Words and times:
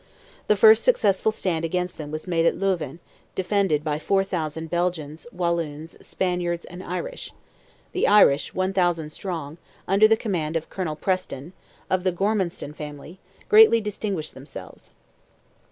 The 0.47 0.55
first 0.55 0.83
successful 0.83 1.31
stand 1.31 1.63
against 1.63 1.99
them 1.99 2.09
was 2.09 2.25
made 2.25 2.47
at 2.47 2.55
Louvain, 2.55 2.97
defended 3.35 3.83
by 3.83 3.99
4,000 3.99 4.67
Belgians, 4.67 5.27
Walloons, 5.31 5.95
Spaniards 6.03 6.65
and 6.65 6.83
Irish; 6.83 7.31
the 7.91 8.07
Irish, 8.07 8.51
1,000 8.51 9.11
strong, 9.11 9.59
under 9.87 10.07
the 10.07 10.17
command 10.17 10.55
of 10.55 10.71
Colonel 10.71 10.95
Preston, 10.95 11.53
of 11.87 12.03
the 12.03 12.11
Gormanstown 12.11 12.73
family, 12.73 13.19
greatly 13.47 13.79
distinguished 13.79 14.33
themselves. 14.33 14.89